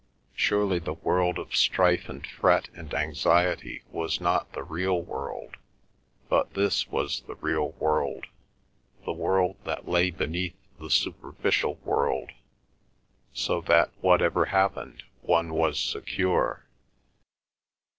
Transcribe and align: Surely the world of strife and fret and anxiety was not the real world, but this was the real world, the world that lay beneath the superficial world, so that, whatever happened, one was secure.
Surely 0.35 0.79
the 0.79 0.95
world 0.95 1.37
of 1.37 1.55
strife 1.55 2.09
and 2.09 2.25
fret 2.25 2.69
and 2.73 2.91
anxiety 2.91 3.83
was 3.91 4.19
not 4.19 4.51
the 4.53 4.63
real 4.63 4.99
world, 4.99 5.57
but 6.27 6.55
this 6.55 6.87
was 6.87 7.21
the 7.27 7.35
real 7.35 7.73
world, 7.73 8.25
the 9.05 9.13
world 9.13 9.57
that 9.63 9.87
lay 9.87 10.09
beneath 10.09 10.57
the 10.79 10.89
superficial 10.89 11.75
world, 11.83 12.31
so 13.31 13.61
that, 13.61 13.91
whatever 14.01 14.45
happened, 14.45 15.03
one 15.21 15.53
was 15.53 15.79
secure. 15.79 16.65